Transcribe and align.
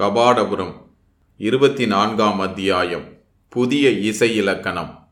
கபாடபுரம் 0.00 0.74
இருபத்தி 1.36 1.86
நான்காம் 1.86 2.40
அத்தியாயம் 2.40 3.04
புதிய 3.48 3.90
இசை 3.90 4.36
இலக்கணம் 4.36 5.08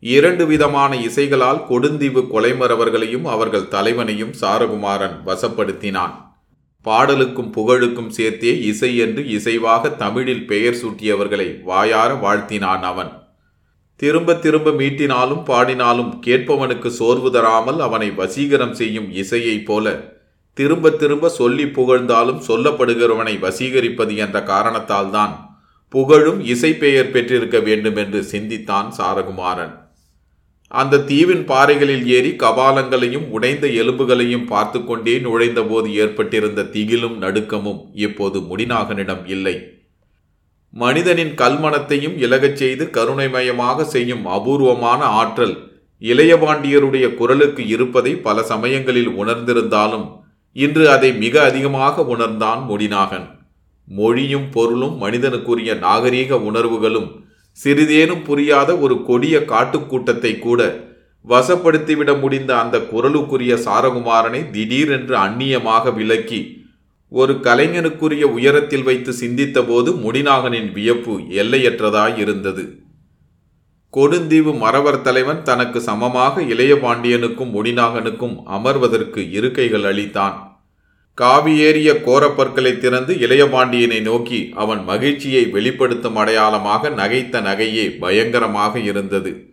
இரண்டு 0.00 0.46
விதமான 0.46 0.96
இசைகளால் 0.96 1.62
கொடுந்தீவு 1.68 2.22
கொலைமறவர்களையும் 2.32 3.22
அவர்கள் 3.22 3.68
தலைவனையும் 3.68 4.34
சாரகுமாரன் 4.40 5.16
வசப்படுத்தினான். 5.26 6.12
பாடலுக்கும் 6.84 7.52
புகழுக்கும் 7.52 8.08
சேர்த்தே 8.08 8.60
இசை 8.60 8.96
என்று 8.96 9.22
இசைவாக 9.22 9.96
தமிழில் 9.96 10.46
பெயர் 10.46 10.74
சூட்டியவர்களை 10.74 11.62
வாயார 11.62 12.14
வாழ்த்தினான் 12.14 12.80
அவன். 12.80 13.12
திரும்ப 13.96 14.34
திரும்ப 14.34 14.70
மீட்டினாலும் 14.70 15.44
பாடினாலும் 15.44 16.22
கேட்பவனுக்கு 16.26 16.86
சோர்வு 16.86 17.30
தராமல் 17.30 17.80
அவனை 17.80 18.10
வசீகரம் 18.10 18.72
செய்யும் 18.72 19.12
இசையைப் 19.12 19.66
போல 19.66 20.20
திரும்ப 20.54 20.90
திரும்ப 20.90 21.28
சொல்லி 21.28 21.66
புகழ்ந்தாலும் 21.66 22.40
சொல்லப்படுகிறவனை 22.48 23.38
வசீகரிப்பது 23.40 24.16
என்ற 24.16 24.40
காரணத்தால்தான் 24.42 25.34
புகழும் 25.88 26.40
இசை 26.44 26.74
பெயர் 26.74 27.10
பெற்றிருக்க 27.10 27.58
வேண்டும் 27.58 27.96
என்று 27.96 28.22
சிந்தித்தான் 28.22 28.92
சாரகுமாரன். 28.98 29.72
அந்த 30.68 30.98
தீவின் 30.98 31.44
பாறைகளில் 31.44 32.06
ஏறி 32.06 32.30
கபாலங்களையும் 32.30 33.26
உடைந்த 33.28 33.66
எலும்புகளையும் 33.66 34.46
பார்த்து 34.46 34.84
கொண்டே 34.84 35.18
நுழைந்தபோது 35.18 35.94
ஏற்பட்டிருந்த 35.94 36.62
திகிலும் 36.62 37.16
நடுக்கமும் 37.16 37.80
இப்போது 37.92 38.40
முடிநாகனிடம் 38.40 39.26
இல்லை. 39.26 39.56
மனிதனின் 40.74 41.34
கல்மனத்தையும் 41.34 42.16
இலகச் 42.16 42.56
செய்து 42.56 42.84
கருணைமயமாக 42.84 43.84
செய்யும் 43.84 44.26
அபூர்வமான 44.26 45.04
ஆற்றல் 45.04 45.54
இளையபாண்டியருடைய 46.02 47.14
குரலுக்கு 47.14 47.66
இருப்பதை 47.66 48.14
பல 48.16 48.42
சமயங்களில் 48.42 49.08
உணர்ந்திருந்தாலும் 49.08 50.20
இன்று 50.52 50.90
அதை 50.90 51.12
மிக 51.12 51.42
அதிகமாக 51.42 52.04
உணர்ந்தான் 52.04 52.60
முடிநாகன் 52.68 53.26
மொழியும் 53.88 54.48
பொருளும் 54.50 54.96
மனிதனுக்குரிய 54.98 55.74
நாகரீக 55.74 56.38
உணர்வுகளும் 56.38 57.10
சிறிதேனும் 57.58 58.22
புரியாத 58.22 58.78
ஒரு 58.78 59.04
கொடிய 59.04 59.38
காட்டுக்கூட்டத்தை 59.38 60.38
கூட 60.38 60.90
வசப்படுத்திவிட 61.28 62.20
முடிந்த 62.20 62.58
அந்த 62.58 62.78
குரலுக்குரிய 62.78 63.54
சாரகுமாரனை 63.64 64.50
திடீரென்று 64.50 65.16
அந்நியமாக 65.16 65.90
விலக்கி 65.90 66.60
ஒரு 67.08 67.40
கலைஞனுக்குரிய 67.40 68.24
உயரத்தில் 68.32 68.82
வைத்து 68.82 69.12
சிந்தித்தபோது 69.12 69.90
முடிநாகனின் 69.94 70.72
வியப்பு 70.72 71.20
எல்லையற்றதாய் 71.30 72.18
இருந்தது 72.18 72.64
கொடுந்தீவு 73.94 74.58
மறவர் 74.58 75.02
தலைவன் 75.02 75.42
தனக்கு 75.42 75.80
சமமாக 75.80 76.42
இளைய 76.42 76.74
பாண்டியனுக்கும் 76.74 77.52
முடிநாகனுக்கும் 77.54 78.36
அமர்வதற்கு 78.46 79.30
இருக்கைகள் 79.30 79.84
அளித்தான். 79.84 80.51
காவியேறிய 81.20 82.02
கோரப்பற்களை 82.02 82.78
திறந்து 82.78 83.14
இளையபாண்டியனை 83.14 84.02
நோக்கி 84.02 84.52
அவன் 84.56 84.84
மகிழ்ச்சியை 84.84 85.46
வெளிப்படுத்தும் 85.46 86.16
அடையாளமாக 86.16 86.90
நகைத்த 86.90 87.40
நகையே 87.40 87.98
பயங்கரமாக 87.98 88.78
இருந்தது. 88.78 89.44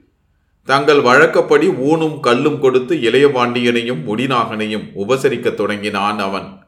தங்கள் 0.65 1.01
வழக்கப்படி 1.01 1.67
ஊனும் 1.67 2.19
கல்லும் 2.19 2.59
கொடுத்து 2.59 2.95
இளையபாண்டியனையும் 2.95 4.03
முடிநாகனையும் 4.07 4.89
உபசரிக்கத் 4.95 5.53
தொடங்கினான் 5.53 6.19
அவன். 6.19 6.63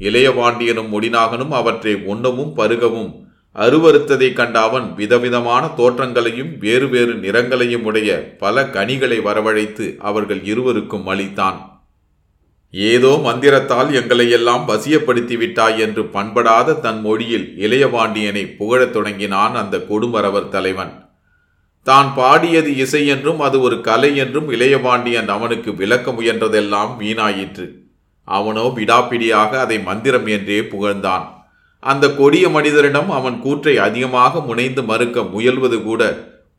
இளையபாண்டியனும் 0.00 0.88
முடிநாகனும் 0.88 1.50
அவற்றை 1.50 1.94
உண்ணவும் 1.94 2.56
பருகவும் 2.56 3.26
அருவறுத்ததைக் 3.54 4.32
கண்ட 4.32 4.60
அவன் 4.60 4.94
விதவிதமான 4.94 5.66
தோற்றங்களையும் 5.76 6.58
வேறு 6.58 6.88
வேறு 6.88 7.12
நிறங்களையும் 7.12 7.82
உடைய 7.82 8.36
பல 8.38 8.64
கனிகளை 8.64 9.18
வரவழைத்து 9.18 9.96
அவர்கள் 9.98 10.44
இருவருக்கும் 10.44 11.06
அளித்தான். 11.06 11.67
ஏதோ 12.74 13.10
மந்திரத்தால் 13.26 13.90
எங்களை 13.94 14.24
எல்லாம் 14.30 14.64
வசியப்படுத்தி 14.70 15.36
விட்டாய் 15.42 15.78
என்று 15.84 16.02
பண்படாத 16.16 16.74
தன் 16.80 17.00
மொழியில் 17.00 17.46
இளையபாண்டியனை 17.64 18.42
புகழத் 18.58 18.92
தொடங்கினான் 18.96 19.54
அந்த 19.54 19.76
கொடுமரவர் 19.90 20.50
தலைவன். 20.54 20.92
தான் 21.86 22.08
பாடியது 22.14 22.70
இசை 22.76 23.02
என்றும் 23.06 23.40
அது 23.40 23.56
ஒரு 23.60 23.76
கலை 23.80 24.10
என்றும் 24.16 24.48
இளையபாண்டியன் 24.54 25.28
அவனுக்கு 25.36 25.70
விளக்க 25.74 26.12
முயன்றதெல்லாம் 26.12 26.92
வீணாயிற்று. 27.00 27.66
அவனோ 28.28 28.64
விடாப்பிடியாக 28.78 29.50
அதை 29.64 29.78
மந்திரம் 29.88 30.26
என்றே 30.26 30.58
புகழ்ந்தான். 30.72 31.26
அந்த 31.82 32.04
கொடிய 32.18 32.46
மனிதரிடம் 32.48 33.10
அவன் 33.18 33.38
கூற்றை 33.40 33.74
அதிகமாக 33.78 34.40
முனைந்து 34.40 34.82
மறுக்க 34.82 35.22
முயல்வது 35.34 35.78
கூட 35.82 36.02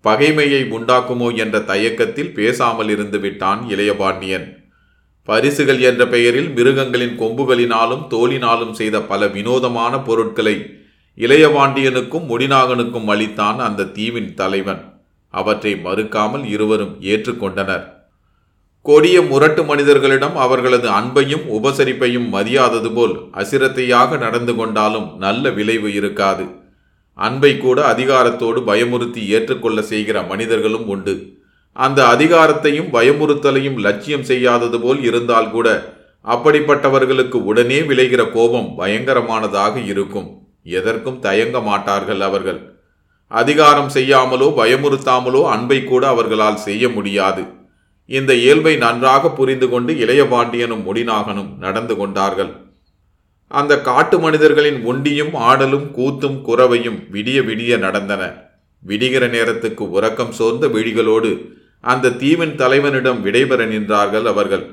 பகைமையை 0.05 0.61
உண்டாக்குமோ 0.77 1.29
என்ற 1.35 1.59
தயக்கத்தில் 1.71 2.33
பேசாமல் 2.33 2.89
இருந்து 2.89 3.19
விட்டான் 3.19 3.61
இளையபாண்டியன். 3.69 4.47
பரிசுகள் 5.29 5.79
என்ற 5.79 6.07
பெயரில் 6.07 6.49
மிருகங்களின் 6.49 7.15
கொம்புகளினாலும் 7.19 8.03
தோலினாலும் 8.13 8.71
செய்த 8.71 8.97
பல 9.01 9.27
வினோதமான 9.27 9.93
பொருட்களை 9.99 10.55
இளையபாண்டியனுக்கும் 11.17 12.27
முடிநாகனுக்கும் 12.31 13.09
அளித்தான் 13.13 13.57
அந்த 13.67 13.89
தீவின் 13.97 14.33
தலைவன். 14.33 14.81
அவற்றை 15.33 15.73
மறுக்காமல் 15.85 16.45
இருவரும் 16.45 16.93
ஏற்றுக்கொண்டனர். 17.01 17.85
கொடிய 18.81 19.21
முரட்டு 19.21 19.63
மனிதர்களிடம் 19.63 20.35
அவர்களது 20.35 20.87
அன்பையும் 20.89 21.45
உபசரிப்பையும் 21.57 22.27
மதியாதது 22.35 22.89
போல் 22.93 23.15
அசிரத்தையாக 23.41 24.17
நடந்து 24.17 24.55
கொண்டாலும் 24.55 25.07
நல்ல 25.17 25.49
விளைவு 25.49 25.89
இருக்காது. 25.93 26.45
அன்பை 27.13 27.51
கூட 27.57 27.79
அதிகாரத்தோடு 27.93 28.61
பயமுறுத்தி 28.69 29.23
ஏற்றுக்கொள்ள 29.27 29.81
செய்கிற 29.81 30.21
மனிதர்களும் 30.21 30.87
உண்டு. 30.87 31.15
அந்த 31.85 31.99
அதிகாரத்தையும் 32.13 32.89
பயமுறுத்தலையும் 32.95 33.77
லட்சியம் 33.79 34.23
செய்யாதது 34.23 34.77
போல் 34.81 35.01
இருந்தால் 35.03 35.51
கூட 35.51 35.67
அப்படிப்பட்டவர்களுக்கு 36.25 37.37
உடனே 37.49 37.77
விளைகிற 37.81 38.21
கோபம் 38.31 38.69
பயங்கரமானதாக 38.79 39.75
இருக்கும். 39.85 40.27
எதற்கும் 40.77 41.19
தயங்க 41.19 41.57
மாட்டார்கள் 41.61 42.21
அவர்கள். 42.21 42.59
அதிகாரம் 43.31 43.91
செய்யாமலோ 43.93 44.47
பயமுறுத்தாமலோ 44.59 45.41
அன்பை 45.45 45.83
கூட 45.83 46.03
அவர்களால் 46.07 46.59
செய்ய 46.67 46.89
முடியாது. 46.89 47.43
இந்த 48.09 48.31
இயல்பை 48.33 48.73
நன்றாக 48.75 49.31
புரிந்து 49.31 49.69
கொண்டு 49.69 49.93
இளையபாண்டியனும் 49.93 50.85
முடிநாகனும் 50.87 51.51
நடந்து 51.57 51.95
கொண்டார்கள். 51.95 52.51
அந்த 53.51 53.73
காட்டு 53.81 54.19
மனிதர்களின் 54.19 54.79
ஒண்டியும் 54.85 55.33
ஆடலும் 55.49 55.87
கூத்தும் 55.97 56.37
குறவையும் 56.41 56.99
விடிய 57.11 57.39
விடிய 57.49 57.77
நடந்தன. 57.77 58.23
விடிகிற 58.83 59.23
நேரத்துக்கு 59.29 59.85
உறக்கம் 59.89 60.31
சோர்ந்த 60.31 60.67
விழிகளோடு 60.67 61.31
அந்த 61.83 62.15
தீவின் 62.21 62.55
தலைவனிடம் 62.55 63.21
விடைபெற 63.25 63.61
நின்றார்கள் 63.73 64.25
அவர்கள். 64.25 64.65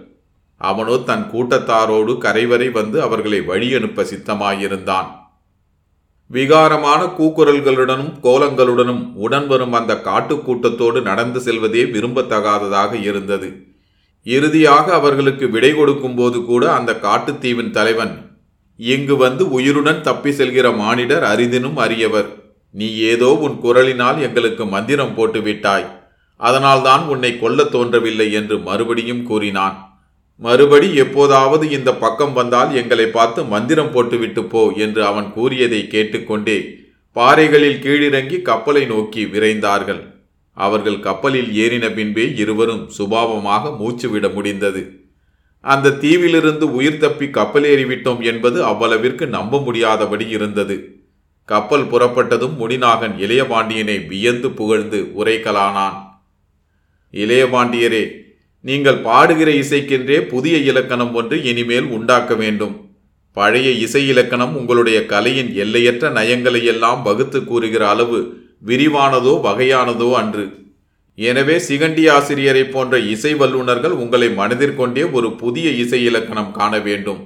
அவனோ 0.61 0.97
தன் 1.09 1.25
கூட்டத்தாரோடு 1.33 2.13
கரைவரை 2.25 2.69
வந்து 2.71 3.03
அவர்களை 3.03 3.41
வழியனுப்ப 3.41 4.05
சித்தமாயிருந்தான். 4.11 5.09
விகாரமான 6.31 7.03
கூக்குரல்களுடனும் 7.19 8.13
கோலங்களுடனும் 8.23 9.03
உடன் 9.15 9.47
வரும் 9.47 9.73
அந்த 9.73 9.95
காட்டுக்கூட்டத்தோடு 10.09 11.03
நடந்து 11.03 11.41
செல்வதே 11.41 11.83
விரும்பத்தகாததாக 11.85 12.93
இருந்தது. 13.01 13.49
இறுதியாக 14.27 14.87
அவர்களுக்கு 14.93 15.49
விடை 15.51 15.73
கொடுக்கும் 15.75 16.15
போது 16.15 16.39
கூட 16.45 16.73
அந்த 16.73 16.93
காட்டுத்தீவின் 17.03 17.71
தலைவன் 17.71 18.15
இங்கு 18.79 19.17
வந்து 19.17 19.51
உயிருடன் 19.51 20.01
தப்பி 20.01 20.31
செல்கிற 20.31 20.67
மானிடர் 20.77 21.25
அரிதினும் 21.25 21.77
அறியவர் 21.77 22.29
நீ 22.71 22.89
ஏதோ 23.13 23.29
உன் 23.47 23.57
குரலினால் 23.63 24.19
எங்களுக்கு 24.19 24.65
மந்திரம் 24.67 25.15
போட்டுவிட்டாய். 25.19 25.87
அதனால்தான் 26.37 27.09
உன்னை 27.09 27.39
கொல்லத் 27.39 27.71
தோன்றவில்லை 27.71 28.33
என்று 28.33 28.59
மறுபடியும் 28.59 29.23
கூறினான். 29.23 30.01
மறுபடி 30.37 30.95
எப்போதாவது 30.95 31.71
இந்த 31.71 31.95
பக்கம் 31.95 32.33
வந்தால் 32.33 32.75
எங்களை 32.75 33.07
பார்த்து 33.07 33.45
மந்திரம் 33.45 33.93
போட்டுவிட்டு 33.93 34.45
போ 34.45 34.73
என்று 34.77 35.05
அவன் 35.05 35.33
கூறியதை 35.33 35.87
கேட்டுக்கொண்டே 35.87 36.79
பாறைகளில் 37.13 37.79
கீழிறங்கி 37.79 38.43
கப்பலை 38.43 38.87
நோக்கி 38.87 39.25
விரைந்தார்கள். 39.25 40.15
அவர்கள் 40.53 41.01
கப்பலில் 41.01 41.49
ஏறின 41.49 41.95
பின்பே 41.95 42.35
இருவரும் 42.37 42.91
சுபாவமாக 42.99 43.77
மூச்சு 43.77 44.09
விட 44.09 44.29
முடிந்தது. 44.29 45.01
அந்த 45.61 45.89
தீவிலிருந்து 45.89 46.63
உயிர் 46.63 46.99
தப்பி 46.99 47.27
கப்பலேறிவிட்டோம் 47.27 48.23
என்பது 48.23 48.65
அவ்வளவிற்கு 48.65 49.27
நம்ப 49.27 49.61
முடியாதபடி 49.61 50.29
இருந்தது. 50.29 50.97
கப்பல் 51.45 51.87
புறப்பட்டதும் 51.87 52.57
முடிநாகன் 52.61 53.17
இளையபாண்டியனை 53.19 54.07
வியந்து 54.07 54.51
புகழ்ந்து 54.51 55.13
உரைக்கலானான். 55.25 56.06
இளையபாண்டியரே 57.15 58.05
நீங்கள் 58.65 59.05
பாடுகிற 59.07 59.51
இசைக்கென்றே 59.63 60.19
புதிய 60.33 60.57
இலக்கணம் 60.71 61.13
ஒன்று 61.15 61.37
இனிமேல் 61.51 61.89
உண்டாக்க 61.97 62.35
வேண்டும். 62.35 62.75
பழைய 63.37 63.69
இசை 63.85 64.03
இலக்கணம் 64.13 64.55
உங்களுடைய 64.57 64.99
கலையின் 65.07 65.51
எல்லையற்ற 65.63 66.11
நயங்களை 66.11 66.63
எல்லாம் 66.73 67.01
வகுத்து 67.03 67.41
கூறுகிற 67.45 67.83
அளவு 67.89 68.19
விரிவானதோ 68.69 69.35
வகையானதோ 69.47 70.09
அன்று. 70.21 70.45
எனவே 71.19 71.57
சிகண்டி 71.67 72.05
ஆசிரியரை 72.15 72.65
போன்ற 72.65 72.99
இசை 73.13 73.33
வல்லுநர்கள் 73.35 73.95
உங்களை 74.03 74.29
மனதிற்கொண்டே 74.41 75.05
ஒரு 75.19 75.29
புதிய 75.43 75.69
இசை 75.83 76.01
இலக்கணம் 76.05 76.51
காண 76.59 76.79
வேண்டும். 76.79 77.21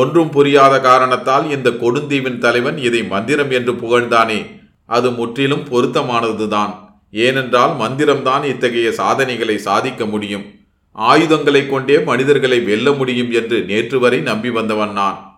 ஒன்றும் 0.00 0.30
புரியாத 0.36 0.74
காரணத்தால் 0.80 1.46
இந்த 1.56 1.68
கொடுந்தீவின் 1.82 2.38
தலைவன் 2.38 2.78
இதை 2.88 3.02
மந்திரம் 3.14 3.50
என்று 3.58 3.72
புகழ்ந்தானே 3.82 4.40
அது 4.88 5.08
முற்றிலும் 5.18 5.66
பொருத்தமானதுதான். 5.72 6.72
ஏனென்றால் 7.10 7.70
மந்திரம்தான் 7.70 8.44
இத்தகைய 8.44 8.92
சாதனைகளை 8.92 9.58
சாதிக்க 9.58 10.06
முடியும். 10.06 10.44
ஆயுதங்களைக் 10.98 11.68
கொண்டே 11.68 12.00
மனிதர்களை 12.00 12.60
வெல்ல 12.60 12.92
முடியும் 12.92 13.30
என்று 13.30 13.62
நேற்று 13.62 13.98
வரை 13.98 14.20
நம்பி 14.20 14.50
வந்தவன் 14.50 14.92
நான். 14.92 15.28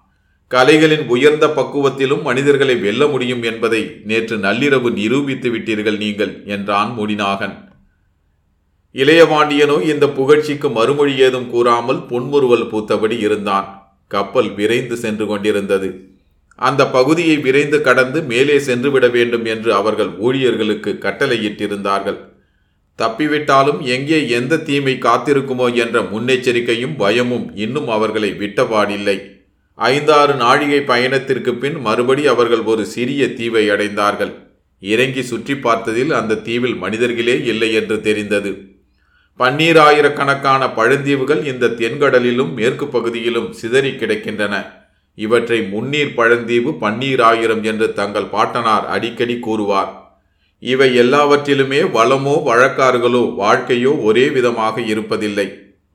கலைகளின் 0.49 1.07
உயர்ந்த 1.07 1.47
பக்குவத்திலும் 1.47 2.23
மனிதர்களை 2.23 2.77
வெல்ல 2.77 3.07
முடியும் 3.07 3.43
என்பதை 3.43 4.01
நேற்று 4.05 4.37
நள்ளிரவு 4.37 4.93
நிரூபித்து 4.93 5.51
விட்டீர்கள் 5.51 5.97
நீங்கள் 5.97 6.43
என்றான் 6.47 6.95
முடிநாகன் 6.99 7.71
இளையவாண்டியனோ 8.95 9.83
இந்த 9.83 10.07
புகழ்ச்சிக்கு 10.07 10.73
மறுமொழி 10.73 11.19
ஏதும் 11.19 11.51
கூறாமல் 11.51 12.07
புன்முறுவல் 12.07 12.71
பூத்தபடி 12.71 13.19
இருந்தான். 13.19 13.95
கப்பல் 14.09 14.55
விரைந்து 14.55 14.97
சென்று 14.97 15.27
கொண்டிருந்தது. 15.27 16.12
அந்த 16.59 16.83
பகுதியை 16.87 17.37
விரைந்து 17.39 17.81
கடந்து 17.81 18.23
மேலே 18.23 18.59
சென்றுவிட 18.59 19.07
வேண்டும் 19.09 19.45
என்று 19.45 19.71
அவர்கள் 19.75 20.11
ஊழியர்களுக்கு 20.19 20.91
கட்டளையிட்டிருந்தார்கள். 21.05 22.19
தப்பிவிட்டாலும் 22.99 23.81
எங்கே 23.95 24.19
எந்த 24.29 24.59
தீமை 24.69 24.95
காத்திருக்குமோ 25.07 25.67
என்ற 25.75 26.01
முன்னெச்சரிக்கையும் 26.01 26.97
பயமும் 26.97 27.47
இன்னும் 27.55 27.89
அவர்களை 27.89 28.31
விட்டபாடில்லை 28.33 29.17
ஐந்தாறு 29.79 30.35
நாழிகை 30.35 30.81
பயணத்திற்கு 30.91 31.55
பின் 31.55 31.79
மறுபடி 31.81 32.27
அவர்கள் 32.27 32.63
ஒரு 32.63 32.83
சிறிய 32.87 33.29
தீவை 33.29 33.65
அடைந்தார்கள். 33.71 34.33
இறங்கி 34.83 35.23
சுற்றி 35.23 35.55
பார்த்ததில் 35.55 36.11
அந்த 36.11 36.41
தீவில் 36.49 36.77
மனிதர்களே 36.77 37.37
இல்லை 37.45 37.71
என்று 37.73 38.01
தெரிந்தது. 38.01 38.53
பன்னீராயிரக்கணக்கான 39.41 40.63
பழந்தீவுகள் 40.77 41.43
இந்த 41.45 41.73
தென்கடலிலும் 41.81 42.53
மேற்கு 42.53 42.89
பகுதியிலும் 42.89 43.53
சிதறி 43.53 43.91
கிடக்கின்றன. 43.91 44.55
இவற்றை 45.19 45.59
முன்னீர் 45.73 46.15
பழந்தீவு 46.19 46.71
பன்னீராயிரம் 46.83 47.63
என்று 47.63 47.87
தங்கள் 47.93 48.33
பாட்டனார் 48.35 48.87
அடிக்கடி 48.87 49.37
கூறுவார். 49.39 49.91
இவை 50.63 50.89
எல்லாவற்றிலுமே 50.95 51.81
வளமோ 51.97 52.35
வழக்காறுகளோ 52.49 53.23
வாழ்க்கையோ 53.35 53.93
ஒரே 54.09 54.25
விதமாக 54.29 54.81
இருப்பதில்லை. 54.81 55.47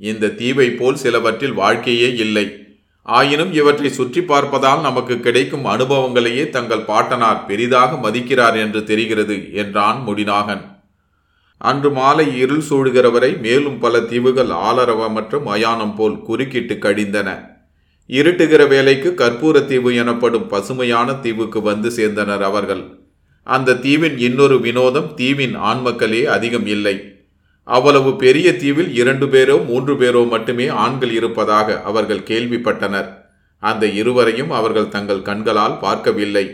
இந்த 0.02 0.34
தீவை 0.40 0.69
போல் 0.72 1.02
சிலவற்றில் 1.04 1.54
வாழ்க்கையே 1.54 2.10
இல்லை. 2.16 2.46
ஆயினும் 3.06 3.52
இவற்றை 3.54 3.90
சுற்றி 3.90 4.22
பார்ப்பதால் 4.22 4.81
நமக்கு 4.81 5.16
கிடைக்கும் 5.19 5.66
அனுபவங்களையே 5.66 6.50
தங்கள் 6.50 6.88
பாட்டனார் 6.90 7.46
பெரிதாக 7.46 7.98
மதிக்கிறார் 8.06 8.58
என்று 8.64 8.81
தெரிகிறது 8.84 9.38
என்றான் 9.64 10.00
முடிநாகன். 10.08 10.64
அன்று 11.62 11.90
மாலை 11.92 12.25
இருள் 12.38 12.66
சூழுகிறவரை 12.69 13.30
மேலும் 13.40 13.78
பல 13.80 14.02
தீவுகள் 14.02 14.52
ஆலரவமற்ற 14.68 15.40
மயானம் 15.44 15.96
போல் 15.96 16.18
குறுக்கிட்டு 16.22 16.75
கடிந்தன. 16.75 17.30
இருட்டுகிற 18.09 18.68
வேலைக்கு 18.68 19.09
கற்பூர 19.12 19.65
தீவு 19.65 19.95
எனப்படும் 19.95 20.48
பசுமையான 20.48 21.13
தீவுக்கு 21.13 21.62
வந்து 21.62 21.89
சேர்ந்தனர் 21.89 22.39
அவர்கள். 22.39 22.83
அந்த 23.44 23.74
தீவின் 23.74 24.18
இன்னொரு 24.18 24.59
வினோதம் 24.59 25.13
தீவின் 25.15 25.56
ஆண்மக்களே 25.56 26.24
அதிகம் 26.24 26.65
இல்லை. 26.65 27.15
அவ்வளவு 27.63 28.15
பெரிய 28.15 28.56
தீவில் 28.56 28.95
இரண்டு 28.95 29.25
பேரோ 29.25 29.65
மூன்று 29.65 29.94
பேரோ 29.94 30.27
மட்டுமே 30.30 30.68
ஆண்கள் 30.68 31.12
இருப்பதாக 31.12 31.81
அவர்கள் 31.81 32.19
கேள்விப்பட்டனர். 32.19 33.09
அந்த 33.59 33.86
இருவரையும் 33.86 34.51
அவர்கள் 34.51 34.89
தங்கள் 34.89 35.21
கண்களால் 35.21 35.80
பார்க்கவில்லை. 35.80 36.45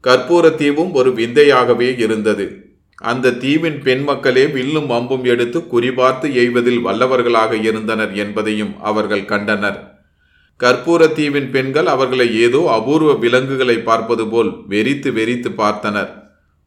கற்பூர 0.00 0.54
தீவும் 0.54 0.92
ஒரு 0.92 1.10
விந்தையாகவே 1.10 1.98
இருந்தது. 1.98 2.70
அந்த 2.96 3.30
தீவின் 3.30 3.82
பெண் 3.82 4.02
மக்களே 4.02 4.46
வில்லும் 4.46 4.90
அம்பும் 4.90 5.24
எடுத்து 5.24 5.58
குறிபார்த்து 5.58 6.28
எய்வதில் 6.34 6.80
வல்லவர்களாக 6.84 7.52
இருந்தனர் 7.62 8.14
என்பதையும் 8.14 8.80
அவர்கள் 8.80 9.24
கண்டனர். 9.24 9.91
கற்பூர 10.62 11.02
தீவின் 11.12 11.48
பெண்கள் 11.54 11.88
அவர்களை 11.92 12.26
ஏதோ 12.44 12.60
அபூர்வ 12.74 13.12
விலங்குகளை 13.22 13.76
பார்ப்பது 13.78 14.24
போல் 14.28 14.50
வெறித்து 14.72 15.10
வெறித்து 15.12 15.50
பார்த்தனர். 15.62 16.10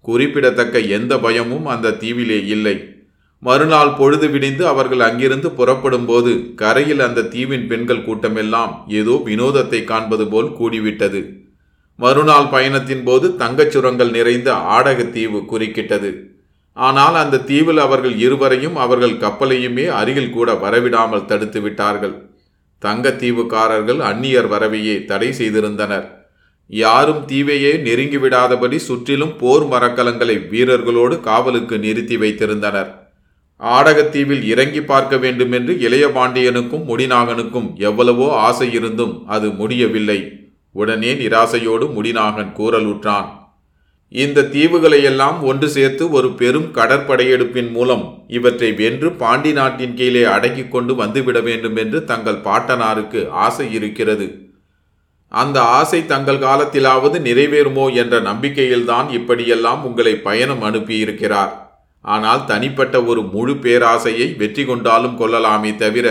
குறிப்பிடத்தக்க 0.02 0.80
எந்த 0.98 1.14
பயமும் 1.18 1.66
அந்த 1.66 1.94
தீவிலே 2.02 2.40
இல்லை. 2.56 2.76
மறுநாள் 3.44 3.94
பொழுது 3.98 4.28
விடிந்து 4.30 4.64
அவர்கள் 4.68 5.00
அங்கிருந்து 5.00 5.50
புறப்படும் 5.52 6.06
போது 6.06 6.32
கரையில் 6.56 7.00
அந்த 7.00 7.26
தீவின் 7.34 7.66
பெண்கள் 7.68 8.06
கூட்டமெல்லாம் 8.08 8.74
ஏதோ 9.00 9.16
வினோதத்தை 9.26 9.84
காண்பது 9.84 10.28
போல் 10.28 10.50
கூடிவிட்டது. 10.60 11.22
மறுநாள் 12.00 12.48
பயணத்தின் 12.54 13.04
போது 13.04 13.28
தங்கச் 13.42 13.74
சுரங்கள் 13.74 14.12
நிறைந்த 14.18 14.50
ஆடகத்தீவு 14.78 15.42
குறுக்கிட்டது. 15.52 16.12
ஆனால் 16.78 17.16
அந்த 17.24 17.44
தீவில் 17.50 17.78
அவர்கள் 17.78 18.16
இருவரையும் 18.18 18.76
அவர்கள் 18.76 19.20
கப்பலையுமே 19.26 19.86
அருகில் 20.00 20.34
கூட 20.38 20.52
வரவிடாமல் 20.64 21.28
தடுத்து 21.32 21.62
விட்டார்கள். 21.62 22.16
தங்கத்தீவுக்காரர்கள் 22.82 24.02
அந்நியர் 24.02 24.48
வரவையே 24.48 25.06
தடை 25.06 25.34
செய்திருந்தனர். 25.38 26.06
யாரும் 26.68 27.26
தீவையே 27.26 27.74
நெருங்கிவிடாதபடி 27.78 28.76
சுற்றிலும் 28.76 29.38
போர் 29.38 29.64
மரக்கலங்களை 29.64 30.38
வீரர்களோடு 30.50 31.20
காவலுக்கு 31.20 31.80
நிறுத்தி 31.80 32.18
வைத்திருந்தனர். 32.18 32.92
ஆடகத்தீவில் 33.62 34.44
இறங்கி 34.44 34.82
பார்க்க 34.82 35.18
வேண்டுமென்று 35.18 35.80
இளைய 35.80 36.08
பாண்டியனுக்கும் 36.08 36.88
முடிநாகனுக்கும் 36.88 37.76
எவ்வளவோ 37.80 38.34
ஆசை 38.36 38.74
இருந்தும் 38.74 39.28
அது 39.28 39.50
முடியவில்லை. 39.50 40.32
உடனே 40.72 41.14
நிராசையோடு 41.14 41.88
முடிநாகன் 41.98 42.52
கூறலுற்றான். 42.58 43.45
இந்த 44.24 44.46
தீவுகளையெல்லாம் 44.54 45.38
ஒன்று 45.50 45.68
சேர்த்து 45.76 46.04
ஒரு 46.18 46.28
பெரும் 46.40 46.68
கடற்படையெடுப்பின் 46.74 47.72
மூலம் 47.72 48.04
இவற்றை 48.28 48.70
வென்று 48.72 49.10
பாண்டி 49.22 49.52
நாட்டின் 49.52 49.96
கீழே 50.00 50.24
அடக்கிக் 50.36 50.72
கொண்டு 50.74 50.94
வந்துவிட 50.94 51.40
வேண்டும் 51.44 51.78
என்று 51.84 52.00
தங்கள் 52.12 52.44
பாட்டனாருக்கு 52.48 53.22
ஆசை 53.46 53.68
இருக்கிறது. 53.74 54.28
அந்த 55.32 55.58
ஆசை 55.80 56.00
தங்கள் 56.06 56.44
காலத்திலாவது 56.46 57.20
நிறைவேறுமோ 57.28 57.86
என்ற 57.94 58.16
நம்பிக்கையில்தான் 58.20 59.10
இப்படியெல்லாம் 59.10 59.84
உங்களை 59.84 60.16
பயணம் 60.28 60.62
அனுப்பியிருக்கிறார். 60.62 61.52
ஆனால் 62.06 62.46
தனிப்பட்ட 62.46 62.96
ஒரு 63.04 63.22
முழு 63.36 63.54
பேராசையை 63.66 64.30
வெற்றி 64.38 64.66
கொண்டாலும் 64.66 65.18
கொள்ளலாமே 65.18 65.74
தவிர 65.76 66.08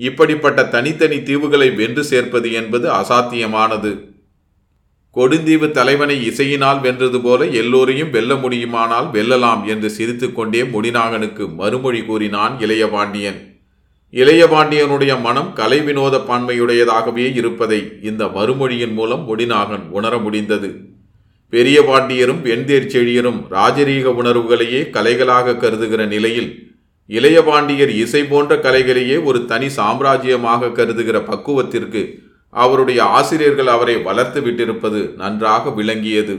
இப்படிப்பட்ட 0.00 0.60
தனித்தனி 0.64 1.18
தீவுகளை 1.28 1.68
வென்று 1.74 2.04
சேர்ப்பது 2.04 2.48
என்பது 2.52 2.86
அசாத்தியமானது. 3.00 3.92
கொடுந்தீவு 5.16 5.66
தலைவனை 5.70 6.14
இசையினால் 6.28 6.80
வென்றது 6.80 7.18
போல 7.20 7.44
எல்லோரையும் 7.44 8.10
வெல்ல 8.10 8.34
முடியுமானால் 8.34 9.08
வெல்லலாம் 9.12 9.62
என்று 9.64 9.88
சிரித்துக்கொண்டே 9.90 10.62
முடிநாகனுக்கு 10.64 11.46
மறுமொழி 11.54 12.00
கூறினான் 12.04 12.54
இளையபாண்டியன். 12.60 13.38
இளையபாண்டியனுடைய 14.14 15.20
மனம் 15.20 15.52
கலை 15.52 15.80
வினோத 15.80 16.16
பான்மையுடையதாகவே 16.28 17.26
இருப்பதை 17.34 17.80
இந்த 18.02 18.22
மறுமொழியின் 18.26 18.94
மூலம் 18.94 19.28
முடிநாகன் 19.28 19.84
உணர 19.90 20.18
முடிந்தது. 20.18 20.70
பெரிய 21.52 21.78
பாண்டியரும் 21.82 22.42
வெண்தேர் 22.42 22.90
செழியரும் 22.92 23.40
ராஜரீக 23.50 24.06
உணர்வுகளையே 24.20 24.82
கலைகளாக 24.90 25.56
கருதுகிற 25.56 26.02
நிலையில் 26.06 26.50
இளையபாண்டியர் 27.10 27.92
இசை 27.94 28.24
போன்ற 28.24 28.52
கலைகளையே 28.56 29.16
ஒரு 29.24 29.44
தனி 29.44 29.66
சாம்ராஜ்யமாக 29.76 30.72
கருதுகிற 30.72 31.18
பக்குவத்திற்கு 31.20 32.02
அவருடைய 32.52 33.04
ஆசிரியர்கள் 33.18 33.66
அவரை 33.66 33.96
வளர்த்து 34.08 34.40
விட்டிருப்பது 34.40 35.14
நன்றாக 35.14 35.70
விளங்கியது. 35.70 36.34